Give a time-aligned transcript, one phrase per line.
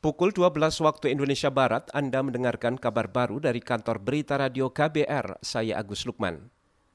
[0.00, 5.76] Pukul 12 waktu Indonesia Barat, Anda mendengarkan kabar baru dari kantor berita radio KBR, saya
[5.76, 6.48] Agus Lukman.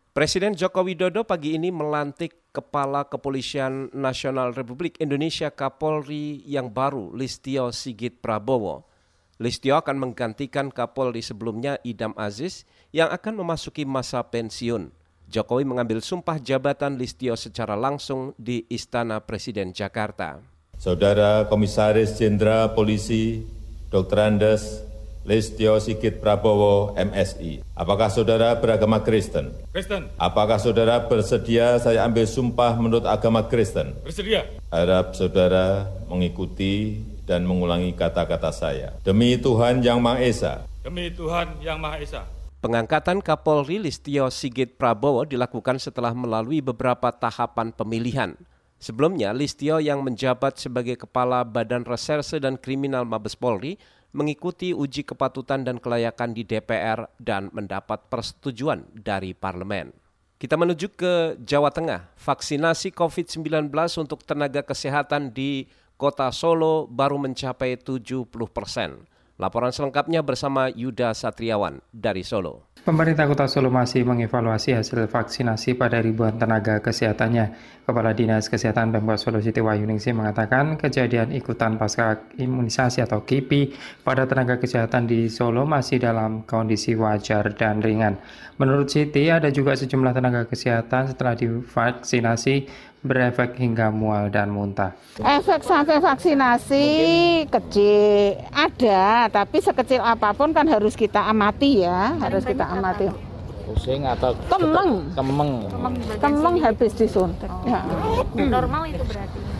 [0.09, 7.69] Presiden Joko Widodo pagi ini melantik Kepala Kepolisian Nasional Republik Indonesia Kapolri yang baru, Listio
[7.69, 8.89] Sigit Prabowo.
[9.37, 14.89] Listio akan menggantikan Kapolri sebelumnya Idam Aziz yang akan memasuki masa pensiun.
[15.29, 20.54] Jokowi mengambil sumpah jabatan Listio secara langsung di Istana Presiden Jakarta.
[20.79, 23.43] Saudara Komisaris Jenderal Polisi
[23.89, 24.19] Dr.
[24.19, 24.85] Andes
[25.25, 27.65] Listio Sigit Prabowo, MSI.
[27.73, 29.57] Apakah saudara beragama Kristen?
[29.73, 30.05] Kristen.
[30.21, 33.97] Apakah saudara bersedia saya ambil sumpah menurut agama Kristen?
[34.05, 34.45] Bersedia.
[34.69, 38.93] Harap saudara mengikuti dan mengulangi kata-kata saya.
[39.01, 40.53] Demi Tuhan Yang Maha Esa.
[40.85, 42.21] Demi Tuhan Yang Maha Esa.
[42.61, 48.37] Pengangkatan Kapolri Listio Sigit Prabowo dilakukan setelah melalui beberapa tahapan pemilihan.
[48.77, 53.79] Sebelumnya, Listio yang menjabat sebagai Kepala Badan Reserse dan Kriminal Mabes Polri
[54.15, 59.91] mengikuti uji kepatutan dan kelayakan di DPR dan mendapat persetujuan dari parlemen.
[60.35, 62.11] Kita menuju ke Jawa Tengah.
[62.19, 69.07] Vaksinasi COVID-19 untuk tenaga kesehatan di kota Solo baru mencapai 70 persen.
[69.35, 72.71] Laporan selengkapnya bersama Yuda Satriawan dari Solo.
[72.85, 77.51] Pemerintah Kota Solo masih mengevaluasi hasil vaksinasi pada ribuan tenaga kesehatannya.
[77.83, 83.75] Kepala Dinas Kesehatan Pemkot Solo Siti Wahyuningsi mengatakan kejadian ikutan pasca imunisasi atau KIPI
[84.05, 88.21] pada tenaga kesehatan di Solo masih dalam kondisi wajar dan ringan.
[88.55, 92.69] Menurut Siti, ada juga sejumlah tenaga kesehatan setelah divaksinasi
[93.05, 94.97] berefek hingga mual dan muntah.
[95.21, 96.85] Efek sampai vaksinasi
[97.53, 103.09] kecil ada, tapi sekecil apa pun kan harus kita amati ya, harus kita amati.
[103.65, 105.51] Pusing atau kemeng, kemeng,
[106.21, 107.49] kemeng habis disuntik.
[107.49, 107.65] Oh.
[107.65, 107.81] Ya.
[108.37, 109.55] Normal itu berarti.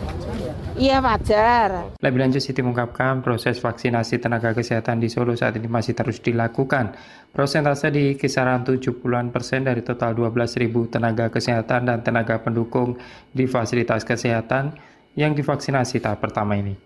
[0.76, 1.96] Iya wajar.
[2.04, 6.92] Lebih lanjut Siti mengungkapkan proses vaksinasi tenaga kesehatan di Solo saat ini masih terus dilakukan.
[7.32, 13.00] Prosentase di kisaran 70-an persen dari total 12.000 tenaga kesehatan dan tenaga pendukung
[13.32, 14.76] di fasilitas kesehatan
[15.16, 16.76] yang divaksinasi tahap pertama ini.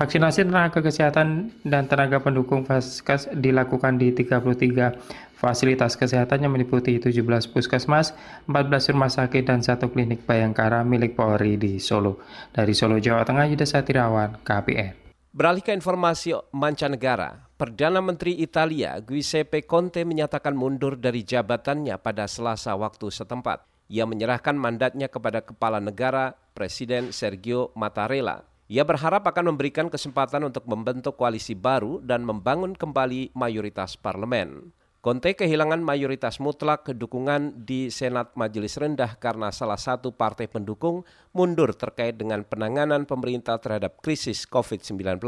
[0.00, 4.96] Vaksinasi tenaga kesehatan dan tenaga pendukung Vaskes dilakukan di 33
[5.36, 7.20] fasilitas kesehatan yang meliputi 17
[7.52, 8.16] puskesmas,
[8.48, 12.16] 14 rumah sakit, dan satu klinik Bayangkara milik Polri di Solo.
[12.48, 14.96] Dari Solo, Jawa Tengah, Yuda Satirawan, KPR.
[15.36, 22.72] Beralih ke informasi mancanegara, Perdana Menteri Italia Giuseppe Conte menyatakan mundur dari jabatannya pada selasa
[22.72, 23.68] waktu setempat.
[23.92, 30.62] Ia menyerahkan mandatnya kepada kepala negara Presiden Sergio Mattarella ia berharap akan memberikan kesempatan untuk
[30.70, 34.70] membentuk koalisi baru dan membangun kembali mayoritas parlemen.
[35.02, 41.02] Conte kehilangan mayoritas mutlak dukungan di Senat Majelis Rendah karena salah satu partai pendukung
[41.34, 45.18] mundur terkait dengan penanganan pemerintah terhadap krisis COVID-19.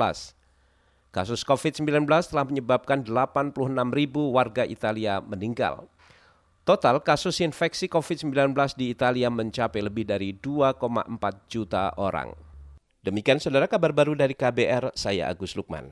[1.11, 3.59] Kasus COVID-19 telah menyebabkan 86
[3.91, 5.91] ribu warga Italia meninggal.
[6.63, 11.11] Total kasus infeksi COVID-19 di Italia mencapai lebih dari 2,4
[11.51, 12.52] juta orang.
[13.03, 15.91] Demikian saudara kabar baru dari KBR, saya Agus Lukman.